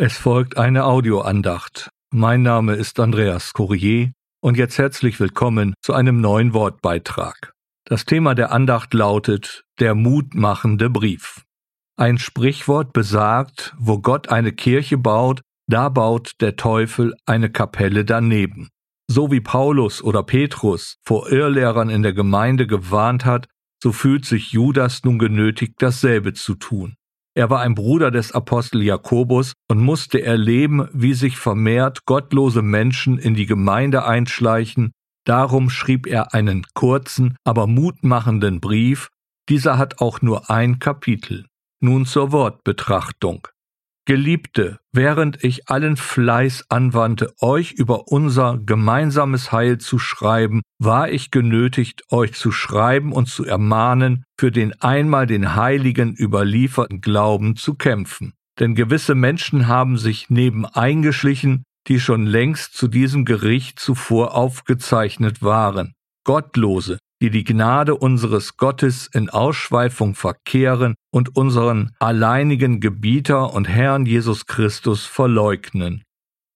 Es 0.00 0.16
folgt 0.16 0.56
eine 0.56 0.84
Audioandacht. 0.84 1.90
Mein 2.14 2.42
Name 2.42 2.74
ist 2.74 3.00
Andreas 3.00 3.52
Courier 3.52 4.12
und 4.40 4.56
jetzt 4.56 4.78
herzlich 4.78 5.18
willkommen 5.18 5.74
zu 5.82 5.92
einem 5.92 6.20
neuen 6.20 6.54
Wortbeitrag. 6.54 7.52
Das 7.84 8.04
Thema 8.04 8.36
der 8.36 8.52
Andacht 8.52 8.94
lautet 8.94 9.64
Der 9.80 9.96
mutmachende 9.96 10.88
Brief. 10.88 11.42
Ein 11.96 12.18
Sprichwort 12.18 12.92
besagt, 12.92 13.74
wo 13.76 13.98
Gott 13.98 14.28
eine 14.28 14.52
Kirche 14.52 14.98
baut, 14.98 15.40
da 15.68 15.88
baut 15.88 16.30
der 16.40 16.54
Teufel 16.54 17.16
eine 17.26 17.50
Kapelle 17.50 18.04
daneben. 18.04 18.68
So 19.08 19.32
wie 19.32 19.40
Paulus 19.40 20.00
oder 20.00 20.22
Petrus 20.22 20.98
vor 21.04 21.28
Irrlehrern 21.28 21.90
in 21.90 22.04
der 22.04 22.12
Gemeinde 22.12 22.68
gewarnt 22.68 23.24
hat, 23.24 23.48
so 23.82 23.90
fühlt 23.90 24.26
sich 24.26 24.52
Judas 24.52 25.02
nun 25.02 25.18
genötigt, 25.18 25.74
dasselbe 25.78 26.34
zu 26.34 26.54
tun. 26.54 26.94
Er 27.38 27.50
war 27.50 27.60
ein 27.60 27.76
Bruder 27.76 28.10
des 28.10 28.32
Apostel 28.32 28.82
Jakobus 28.82 29.52
und 29.70 29.78
musste 29.78 30.20
erleben, 30.20 30.88
wie 30.92 31.14
sich 31.14 31.38
vermehrt 31.38 32.04
gottlose 32.04 32.62
Menschen 32.62 33.16
in 33.16 33.34
die 33.34 33.46
Gemeinde 33.46 34.04
einschleichen. 34.04 34.90
Darum 35.24 35.70
schrieb 35.70 36.08
er 36.08 36.34
einen 36.34 36.66
kurzen, 36.74 37.36
aber 37.44 37.68
mutmachenden 37.68 38.58
Brief. 38.58 39.10
Dieser 39.48 39.78
hat 39.78 40.00
auch 40.00 40.20
nur 40.20 40.50
ein 40.50 40.80
Kapitel. 40.80 41.46
Nun 41.80 42.06
zur 42.06 42.32
Wortbetrachtung. 42.32 43.46
Geliebte, 44.08 44.78
während 44.90 45.44
ich 45.44 45.68
allen 45.68 45.98
Fleiß 45.98 46.70
anwandte, 46.70 47.34
euch 47.42 47.72
über 47.72 48.08
unser 48.08 48.56
gemeinsames 48.56 49.52
Heil 49.52 49.76
zu 49.76 49.98
schreiben, 49.98 50.62
war 50.78 51.10
ich 51.10 51.30
genötigt, 51.30 52.04
euch 52.10 52.32
zu 52.32 52.50
schreiben 52.50 53.12
und 53.12 53.28
zu 53.28 53.44
ermahnen, 53.44 54.24
für 54.40 54.50
den 54.50 54.72
einmal 54.80 55.26
den 55.26 55.56
Heiligen 55.56 56.16
überlieferten 56.16 57.02
Glauben 57.02 57.54
zu 57.56 57.74
kämpfen. 57.74 58.32
Denn 58.58 58.74
gewisse 58.74 59.14
Menschen 59.14 59.68
haben 59.68 59.98
sich 59.98 60.30
neben 60.30 60.64
eingeschlichen, 60.64 61.64
die 61.86 62.00
schon 62.00 62.24
längst 62.24 62.78
zu 62.78 62.88
diesem 62.88 63.26
Gericht 63.26 63.78
zuvor 63.78 64.34
aufgezeichnet 64.34 65.42
waren. 65.42 65.92
Gottlose, 66.24 66.96
die 67.20 67.30
die 67.30 67.44
Gnade 67.44 67.94
unseres 67.94 68.56
Gottes 68.56 69.08
in 69.12 69.28
Ausschweifung 69.28 70.14
verkehren 70.14 70.94
und 71.10 71.36
unseren 71.36 71.92
alleinigen 71.98 72.80
Gebieter 72.80 73.52
und 73.52 73.68
Herrn 73.68 74.06
Jesus 74.06 74.46
Christus 74.46 75.04
verleugnen. 75.04 76.04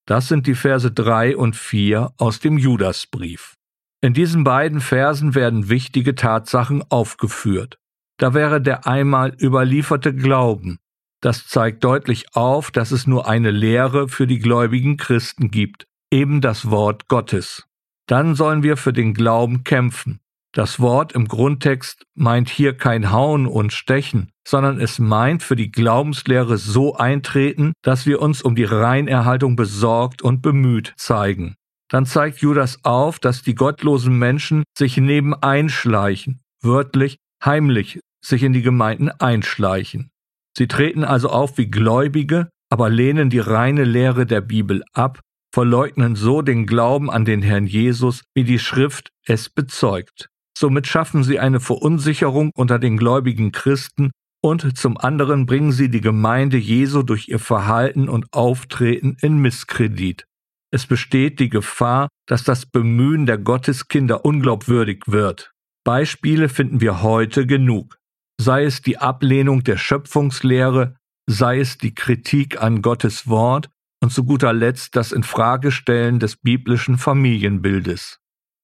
Das 0.07 0.29
sind 0.29 0.47
die 0.47 0.55
Verse 0.55 0.91
3 0.91 1.37
und 1.37 1.57
4 1.57 2.13
aus 2.19 2.41
dem 2.41 2.59
Judasbrief. 2.59 3.55
In 4.01 4.15
diesen 4.15 4.43
beiden 4.43 4.81
Versen 4.81 5.35
werden 5.35 5.69
wichtige 5.69 6.15
Tatsachen 6.15 6.83
aufgeführt. 6.91 7.79
Da 8.19 8.35
wäre 8.35 8.61
der 8.61 8.87
einmal 8.87 9.35
überlieferte 9.41 10.15
Glauben. 10.15 10.79
Das 11.21 11.47
zeigt 11.47 11.85
deutlich 11.85 12.35
auf, 12.35 12.73
dass 12.73 12.91
es 12.91 13.07
nur 13.07 13.29
eine 13.29 13.53
Lehre 13.53 14.09
für 14.09 14.27
die 14.27 14.41
gläubigen 14.41 14.97
Christen 14.97 15.53
gibt, 15.53 15.87
eben 16.11 16.41
das 16.41 16.69
Wort 16.69 17.07
Gottes. 17.07 17.69
Dann 18.07 18.35
sollen 18.35 18.65
wir 18.65 18.77
für 18.77 18.93
den 18.93 19.15
Glauben 19.15 19.63
kämpfen. 19.63 20.19
Das 20.55 20.81
Wort 20.81 21.13
im 21.13 21.29
Grundtext 21.29 22.05
meint 22.15 22.51
hier 22.51 22.77
kein 22.77 23.11
Hauen 23.11 23.47
und 23.47 23.73
Stechen, 23.73 24.31
sondern 24.47 24.79
es 24.81 24.99
meint 24.99 25.43
für 25.43 25.57
die 25.57 25.73
Glaubenslehre 25.73 26.59
so 26.59 26.95
eintreten, 26.95 27.73
dass 27.81 28.05
wir 28.05 28.21
uns 28.21 28.43
um 28.43 28.55
die 28.55 28.65
Reinerhaltung 28.65 29.57
besorgt 29.57 30.21
und 30.21 30.43
bemüht 30.43 30.93
zeigen. 30.99 31.55
Dann 31.89 32.05
zeigt 32.05 32.39
Judas 32.39 32.81
auf, 32.85 33.19
dass 33.19 33.43
die 33.43 33.55
gottlosen 33.55 34.19
Menschen 34.19 34.63
sich 34.77 34.99
neben 34.99 35.35
einschleichen, 35.35 36.43
wörtlich 36.61 37.17
heimlich 37.43 38.01
sich 38.23 38.43
in 38.43 38.53
die 38.53 38.63
Gemeinden 38.63 39.11
einschleichen. 39.11 40.11
Sie 40.57 40.69
treten 40.69 41.03
also 41.03 41.31
auf 41.31 41.57
wie 41.57 41.71
Gläubige, 41.71 42.51
aber 42.69 42.91
lehnen 42.91 43.31
die 43.31 43.39
reine 43.39 43.85
Lehre 43.85 44.27
der 44.27 44.43
Bibel 44.43 44.85
ab, 44.93 45.21
verleugnen 45.53 46.15
so 46.15 46.43
den 46.43 46.67
Glauben 46.67 47.11
an 47.11 47.25
den 47.25 47.43
Herrn 47.43 47.67
Jesus, 47.67 48.23
wie 48.35 48.45
die 48.45 48.59
Schrift 48.59 49.11
es 49.27 49.49
bezeugt. 49.49 50.29
Somit 50.63 50.87
schaffen 50.87 51.25
sie 51.25 51.41
eine 51.41 51.59
Verunsicherung 51.59 52.53
unter 52.55 52.79
den 52.79 52.97
gläubigen 52.97 53.51
Christen 53.51 54.13
und 54.45 54.79
zum 54.79 54.97
anderen 54.97 55.45
bringen 55.45 55.73
sie 55.73 55.91
die 55.91 56.01
Gemeinde 56.01 56.57
Jesu 56.57 57.03
durch 57.03 57.27
ihr 57.27 57.41
Verhalten 57.41 58.09
und 58.09 58.27
Auftreten 58.33 59.17
in 59.21 59.39
Misskredit. 59.39 60.25
Es 60.73 60.87
besteht 60.87 61.41
die 61.41 61.49
Gefahr, 61.49 62.07
dass 62.29 62.45
das 62.45 62.65
Bemühen 62.65 63.27
der 63.27 63.39
Gotteskinder 63.39 64.25
unglaubwürdig 64.25 65.03
wird. 65.09 65.51
Beispiele 65.83 66.49
finden 66.49 66.81
wir 66.81 67.03
heute 67.03 67.45
genug. 67.45 67.99
Sei 68.41 68.63
es 68.63 68.83
die 68.83 68.99
Ablehnung 68.99 69.65
der 69.65 69.77
Schöpfungslehre, 69.77 70.95
sei 71.29 71.59
es 71.59 71.77
die 71.77 71.93
Kritik 71.93 72.63
an 72.63 72.83
Gottes 72.83 73.27
Wort 73.27 73.69
und 74.01 74.13
zu 74.13 74.23
guter 74.23 74.53
Letzt 74.53 74.95
das 74.95 75.11
Infragestellen 75.11 76.21
des 76.21 76.37
biblischen 76.37 76.99
Familienbildes. 76.99 78.22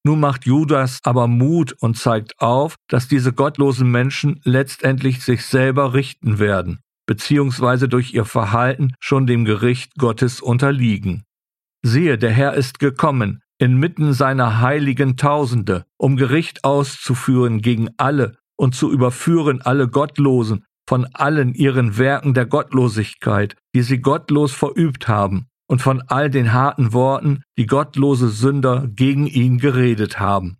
Nun 0.08 0.20
macht 0.20 0.46
Judas 0.46 1.00
aber 1.02 1.26
Mut 1.26 1.74
und 1.80 1.98
zeigt 1.98 2.40
auf, 2.40 2.76
dass 2.88 3.08
diese 3.08 3.34
gottlosen 3.34 3.90
Menschen 3.90 4.40
letztendlich 4.42 5.22
sich 5.22 5.44
selber 5.44 5.92
richten 5.92 6.38
werden, 6.38 6.80
beziehungsweise 7.04 7.90
durch 7.90 8.14
ihr 8.14 8.24
Verhalten 8.24 8.94
schon 9.00 9.26
dem 9.26 9.44
Gericht 9.44 9.96
Gottes 9.98 10.40
unterliegen. 10.40 11.24
Siehe, 11.82 12.16
der 12.16 12.30
Herr 12.30 12.54
ist 12.54 12.78
gekommen, 12.78 13.42
inmitten 13.58 14.14
seiner 14.14 14.62
heiligen 14.62 15.18
Tausende, 15.18 15.84
um 15.98 16.16
Gericht 16.16 16.64
auszuführen 16.64 17.60
gegen 17.60 17.90
alle 17.98 18.38
und 18.56 18.74
zu 18.74 18.90
überführen 18.90 19.60
alle 19.60 19.88
Gottlosen 19.88 20.64
von 20.88 21.04
allen 21.12 21.52
ihren 21.52 21.98
Werken 21.98 22.32
der 22.32 22.46
Gottlosigkeit, 22.46 23.56
die 23.74 23.82
sie 23.82 24.00
gottlos 24.00 24.54
verübt 24.54 25.06
haben, 25.06 25.48
und 25.68 25.82
von 25.82 26.02
all 26.02 26.30
den 26.30 26.52
harten 26.52 26.92
Worten, 26.92 27.42
die 27.56 27.66
gottlose 27.66 28.28
Sünder 28.28 28.88
gegen 28.88 29.26
ihn 29.26 29.58
geredet 29.58 30.18
haben. 30.18 30.58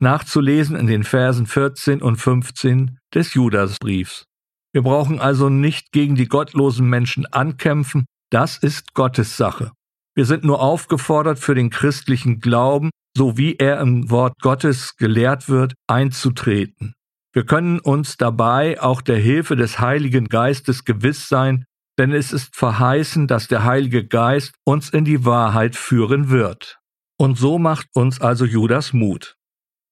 Nachzulesen 0.00 0.76
in 0.76 0.86
den 0.86 1.02
Versen 1.02 1.46
14 1.46 2.00
und 2.00 2.16
15 2.16 2.98
des 3.12 3.34
Judasbriefs. 3.34 4.24
Wir 4.72 4.82
brauchen 4.82 5.18
also 5.20 5.48
nicht 5.48 5.92
gegen 5.92 6.14
die 6.14 6.28
gottlosen 6.28 6.88
Menschen 6.88 7.26
ankämpfen, 7.26 8.06
das 8.30 8.58
ist 8.58 8.94
Gottes 8.94 9.36
Sache. 9.36 9.72
Wir 10.14 10.24
sind 10.24 10.44
nur 10.44 10.60
aufgefordert, 10.60 11.38
für 11.38 11.54
den 11.54 11.70
christlichen 11.70 12.40
Glauben, 12.40 12.90
so 13.16 13.36
wie 13.36 13.56
er 13.56 13.80
im 13.80 14.10
Wort 14.10 14.34
Gottes 14.40 14.96
gelehrt 14.96 15.48
wird, 15.48 15.74
einzutreten. 15.88 16.94
Wir 17.32 17.44
können 17.44 17.78
uns 17.80 18.16
dabei 18.16 18.80
auch 18.80 19.00
der 19.00 19.18
Hilfe 19.18 19.56
des 19.56 19.80
Heiligen 19.80 20.26
Geistes 20.26 20.84
gewiss 20.84 21.28
sein, 21.28 21.64
denn 21.98 22.12
es 22.12 22.32
ist 22.32 22.56
verheißen, 22.56 23.26
dass 23.26 23.48
der 23.48 23.64
Heilige 23.64 24.06
Geist 24.06 24.54
uns 24.64 24.88
in 24.90 25.04
die 25.04 25.24
Wahrheit 25.24 25.76
führen 25.76 26.30
wird. 26.30 26.78
Und 27.18 27.36
so 27.36 27.58
macht 27.58 27.88
uns 27.94 28.20
also 28.20 28.44
Judas 28.44 28.92
Mut. 28.92 29.36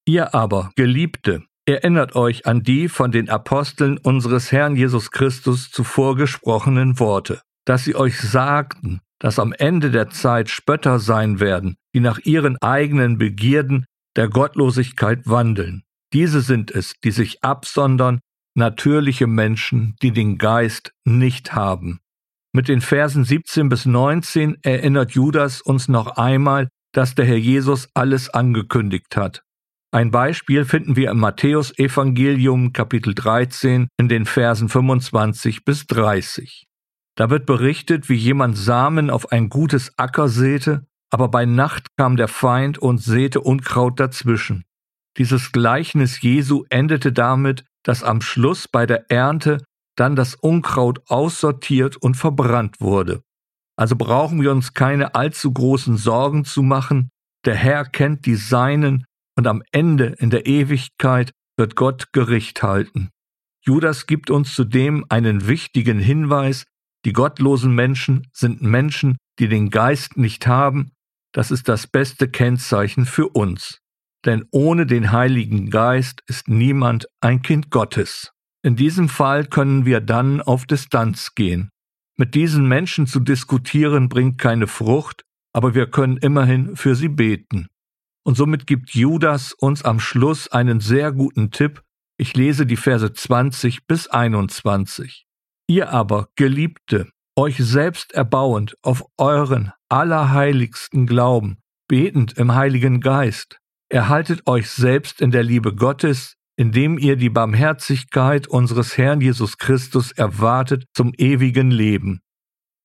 Ihr 0.07 0.35
aber, 0.35 0.71
Geliebte, 0.77 1.43
erinnert 1.67 2.15
euch 2.15 2.47
an 2.47 2.63
die 2.63 2.89
von 2.89 3.11
den 3.11 3.29
Aposteln 3.29 3.99
unseres 3.99 4.53
Herrn 4.53 4.77
Jesus 4.77 5.11
Christus 5.11 5.71
zuvor 5.71 6.17
gesprochenen 6.17 7.01
Worte, 7.01 7.41
dass 7.65 7.85
sie 7.85 7.97
euch 7.97 8.21
sagten, 8.21 9.01
dass 9.19 9.41
am 9.41 9.53
Ende 9.53 9.91
der 9.91 10.09
Zeit 10.11 10.49
Spötter 10.49 11.01
sein 11.01 11.41
werden, 11.41 11.77
die 11.95 12.01
nach 12.01 12.19
ihren 12.21 12.57
eigenen 12.59 13.19
Begierden 13.19 13.87
der 14.15 14.29
Gottlosigkeit 14.29 15.23
wandeln. 15.25 15.83
Diese 16.13 16.41
sind 16.41 16.71
es, 16.71 16.95
die 17.03 17.11
sich 17.11 17.43
absondern 17.43 18.21
natürliche 18.57 19.27
Menschen, 19.27 19.97
die 20.03 20.13
den 20.13 20.39
Geist 20.39 20.93
nicht 21.05 21.55
haben. 21.55 22.01
Mit 22.53 22.69
den 22.69 22.81
Versen 22.81 23.25
17 23.25 23.69
bis 23.69 23.87
19 23.87 24.57
erinnert 24.63 25.13
Judas 25.13 25.61
uns 25.61 25.89
noch 25.89 26.17
einmal, 26.17 26.69
dass 26.93 27.15
der 27.15 27.27
Herr 27.27 27.37
Jesus 27.37 27.89
alles 27.95 28.31
angekündigt 28.31 29.17
hat. 29.17 29.43
Ein 29.93 30.11
Beispiel 30.11 30.65
finden 30.65 30.97
wir 30.97 31.11
im 31.11 31.19
Matthäusevangelium 31.19 32.73
Kapitel 32.73 33.15
13 33.15 33.89
in 33.99 34.09
den 34.09 34.27
Versen 34.27 34.69
25 34.69 35.65
bis 35.65 35.87
30. 35.87 36.67
Da 37.17 37.31
wird 37.31 37.47
berichtet, 37.47 38.09
wie 38.09 38.15
jemand 38.15 38.59
Samen 38.59 39.11
auf 39.11 39.33
ein 39.33 39.49
gutes 39.49 39.93
Acker 39.97 40.29
säte, 40.29 40.87
aber 41.11 41.29
bei 41.29 41.47
Nacht 41.47 41.89
kam 41.97 42.17
der 42.17 42.29
Feind 42.29 42.79
und 42.79 42.99
säte 42.99 43.41
Unkraut 43.41 44.01
dazwischen. 44.01 44.65
Dieses 45.19 45.53
Gleichnis 45.53 46.21
Jesu 46.21 46.65
endete 46.69 47.13
damit, 47.13 47.65
dass 47.83 48.03
am 48.03 48.21
Schluss 48.21 48.69
bei 48.69 48.85
der 48.87 49.11
Ernte 49.11 49.65
dann 49.97 50.15
das 50.15 50.35
Unkraut 50.35 51.01
aussortiert 51.09 51.97
und 51.97 52.17
verbrannt 52.17 52.81
wurde. 52.81 53.23
Also 53.77 53.97
brauchen 53.97 54.43
wir 54.43 54.53
uns 54.53 54.75
keine 54.75 55.15
allzu 55.15 55.53
großen 55.53 55.97
Sorgen 55.97 56.45
zu 56.45 56.63
machen, 56.63 57.09
der 57.45 57.55
Herr 57.55 57.85
kennt 57.85 58.27
die 58.27 58.35
Seinen 58.35 59.05
und 59.37 59.47
am 59.47 59.63
Ende 59.73 60.07
in 60.19 60.31
der 60.31 60.47
Ewigkeit 60.47 61.33
wird 61.57 61.77
Gott 61.77 62.13
Gericht 62.13 62.63
halten. 62.63 63.11
Judas 63.65 64.07
gibt 64.07 64.31
uns 64.31 64.55
zudem 64.55 65.07
einen 65.09 65.47
wichtigen 65.47 65.99
Hinweis, 65.99 66.65
die 67.05 67.13
gottlosen 67.13 67.75
Menschen 67.75 68.27
sind 68.33 68.63
Menschen, 68.63 69.17
die 69.39 69.49
den 69.49 69.71
Geist 69.71 70.17
nicht 70.17 70.47
haben, 70.47 70.93
das 71.33 71.51
ist 71.51 71.69
das 71.69 71.87
beste 71.87 72.29
Kennzeichen 72.29 73.07
für 73.07 73.29
uns 73.29 73.81
denn 74.25 74.45
ohne 74.51 74.87
den 74.87 75.13
Heiligen 75.13 75.71
Geist 75.71 76.23
ist 76.27 76.49
niemand 76.49 77.07
ein 77.21 77.43
Kind 77.43 77.71
Gottes. 77.71 78.33
In 78.63 78.77
diesem 78.77 79.09
Fall 79.09 79.47
können 79.47 79.85
wir 79.85 80.01
dann 80.01 80.41
auf 80.41 80.67
Distanz 80.67 81.35
gehen. 81.35 81.71
Mit 82.17 82.35
diesen 82.35 82.67
Menschen 82.67 83.07
zu 83.07 83.21
diskutieren 83.21 84.09
bringt 84.09 84.39
keine 84.39 84.67
Frucht, 84.67 85.23
aber 85.53 85.75
wir 85.75 85.87
können 85.89 86.17
immerhin 86.17 86.75
für 86.77 86.95
sie 86.95 87.09
beten. 87.09 87.69
Und 88.25 88.37
somit 88.37 88.67
gibt 88.67 88.91
Judas 88.91 89.53
uns 89.53 89.85
am 89.85 90.01
Schluss 90.01 90.49
einen 90.49 90.81
sehr 90.81 91.13
guten 91.13 91.51
Tipp. 91.51 91.83
Ich 92.19 92.35
lese 92.35 92.67
die 92.67 92.77
Verse 92.77 93.13
20 93.13 93.87
bis 93.87 94.09
21. 94.09 95.27
Ihr 95.69 95.91
aber, 95.91 96.29
Geliebte, 96.37 97.09
euch 97.37 97.59
selbst 97.59 98.13
erbauend 98.13 98.77
auf 98.83 99.05
euren 99.19 99.73
allerheiligsten 99.89 101.07
Glauben, 101.07 101.59
betend 101.87 102.33
im 102.39 102.55
Heiligen 102.55 103.01
Geist, 103.01 103.61
erhaltet 103.89 104.47
euch 104.47 104.71
selbst 104.71 105.21
in 105.21 105.31
der 105.31 105.43
Liebe 105.43 105.75
Gottes, 105.75 106.35
indem 106.57 106.99
ihr 106.99 107.17
die 107.17 107.31
Barmherzigkeit 107.31 108.49
unseres 108.49 108.97
Herrn 108.97 109.21
Jesus 109.21 109.59
Christus 109.59 110.13
erwartet 110.13 110.87
zum 110.95 111.13
ewigen 111.17 111.71
Leben. 111.71 112.21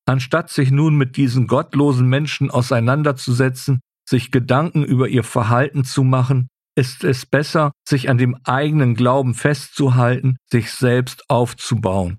Anstatt 0.06 0.50
sich 0.50 0.70
nun 0.70 0.96
mit 0.96 1.16
diesen 1.16 1.46
gottlosen 1.46 2.08
Menschen 2.08 2.50
auseinanderzusetzen, 2.50 3.80
sich 4.08 4.30
Gedanken 4.30 4.84
über 4.84 5.08
ihr 5.08 5.24
Verhalten 5.24 5.84
zu 5.84 6.02
machen, 6.02 6.48
ist 6.74 7.04
es 7.04 7.26
besser, 7.26 7.72
sich 7.86 8.08
an 8.08 8.18
dem 8.18 8.36
eigenen 8.44 8.94
Glauben 8.94 9.34
festzuhalten, 9.34 10.36
sich 10.50 10.70
selbst 10.72 11.28
aufzubauen. 11.28 12.18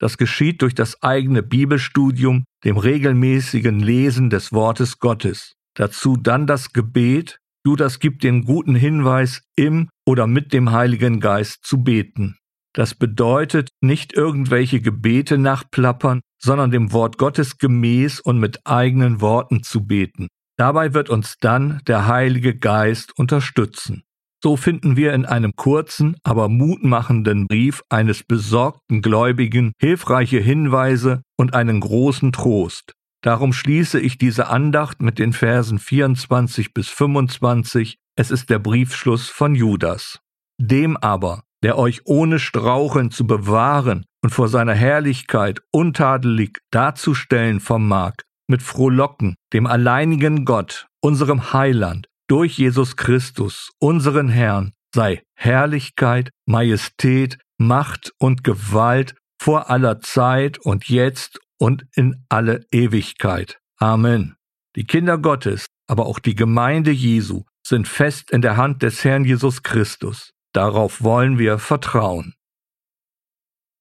Das 0.00 0.18
geschieht 0.18 0.62
durch 0.62 0.74
das 0.74 1.02
eigene 1.02 1.42
Bibelstudium, 1.42 2.44
dem 2.64 2.76
regelmäßigen 2.76 3.80
Lesen 3.80 4.30
des 4.30 4.52
Wortes 4.52 4.98
Gottes. 4.98 5.54
Dazu 5.74 6.16
dann 6.16 6.46
das 6.46 6.72
Gebet, 6.72 7.38
Judas 7.66 7.98
gibt 7.98 8.24
den 8.24 8.44
guten 8.44 8.74
Hinweis, 8.74 9.42
im 9.56 9.88
oder 10.06 10.26
mit 10.26 10.52
dem 10.52 10.72
Heiligen 10.72 11.20
Geist 11.20 11.64
zu 11.64 11.82
beten. 11.82 12.36
Das 12.74 12.94
bedeutet 12.94 13.70
nicht 13.80 14.12
irgendwelche 14.12 14.80
Gebete 14.80 15.38
nachplappern, 15.38 16.20
sondern 16.42 16.70
dem 16.70 16.92
Wort 16.92 17.18
Gottes 17.18 17.56
gemäß 17.58 18.20
und 18.20 18.38
mit 18.38 18.66
eigenen 18.66 19.20
Worten 19.20 19.62
zu 19.62 19.86
beten. 19.86 20.28
Dabei 20.58 20.92
wird 20.92 21.08
uns 21.08 21.36
dann 21.40 21.80
der 21.86 22.06
Heilige 22.06 22.56
Geist 22.56 23.16
unterstützen. 23.18 24.02
So 24.42 24.58
finden 24.58 24.96
wir 24.96 25.14
in 25.14 25.24
einem 25.24 25.56
kurzen, 25.56 26.16
aber 26.22 26.50
mutmachenden 26.50 27.46
Brief 27.46 27.82
eines 27.88 28.24
besorgten 28.24 29.00
Gläubigen 29.00 29.72
hilfreiche 29.80 30.38
Hinweise 30.38 31.22
und 31.38 31.54
einen 31.54 31.80
großen 31.80 32.30
Trost. 32.32 32.92
Darum 33.24 33.54
schließe 33.54 33.98
ich 33.98 34.18
diese 34.18 34.48
Andacht 34.48 35.00
mit 35.00 35.18
den 35.18 35.32
Versen 35.32 35.78
24 35.78 36.74
bis 36.74 36.90
25. 36.90 37.96
Es 38.16 38.30
ist 38.30 38.50
der 38.50 38.58
Briefschluss 38.58 39.30
von 39.30 39.54
Judas. 39.54 40.20
Dem 40.60 40.98
aber, 40.98 41.44
der 41.62 41.78
euch 41.78 42.02
ohne 42.04 42.38
Straucheln 42.38 43.10
zu 43.10 43.26
bewahren 43.26 44.04
und 44.22 44.28
vor 44.28 44.48
seiner 44.48 44.74
Herrlichkeit 44.74 45.60
untadelig 45.72 46.58
darzustellen 46.70 47.60
vermag, 47.60 48.12
mit 48.46 48.60
Frohlocken, 48.60 49.36
dem 49.54 49.66
alleinigen 49.66 50.44
Gott, 50.44 50.86
unserem 51.00 51.54
Heiland, 51.54 52.08
durch 52.28 52.58
Jesus 52.58 52.94
Christus, 52.94 53.70
unseren 53.78 54.28
Herrn, 54.28 54.74
sei 54.94 55.22
Herrlichkeit, 55.34 56.28
Majestät, 56.44 57.38
Macht 57.56 58.12
und 58.18 58.44
Gewalt 58.44 59.14
vor 59.40 59.70
aller 59.70 60.00
Zeit 60.00 60.58
und 60.58 60.90
jetzt 60.90 61.38
und 61.58 61.86
in 61.94 62.24
alle 62.28 62.66
Ewigkeit. 62.70 63.60
Amen. 63.78 64.36
Die 64.76 64.84
Kinder 64.84 65.18
Gottes, 65.18 65.66
aber 65.86 66.06
auch 66.06 66.18
die 66.18 66.34
Gemeinde 66.34 66.90
Jesu 66.90 67.44
sind 67.66 67.88
fest 67.88 68.30
in 68.30 68.42
der 68.42 68.56
Hand 68.56 68.82
des 68.82 69.04
Herrn 69.04 69.24
Jesus 69.24 69.62
Christus. 69.62 70.30
Darauf 70.52 71.02
wollen 71.02 71.38
wir 71.38 71.58
vertrauen. 71.58 72.34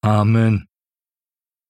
Amen. 0.02 0.68